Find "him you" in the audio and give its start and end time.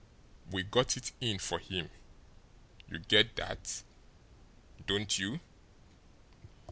1.59-2.97